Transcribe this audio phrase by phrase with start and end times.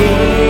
[0.00, 0.49] You.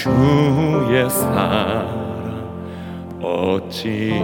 [0.00, 1.90] 주의 사랑
[3.20, 4.14] 어찌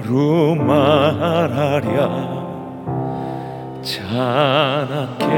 [0.00, 2.32] 이루 말하랴?
[3.82, 5.28] 자나깨나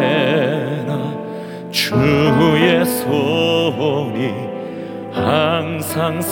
[1.73, 4.33] 주의 손이
[5.11, 6.23] 항상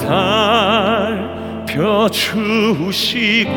[1.67, 3.51] 살펴주시고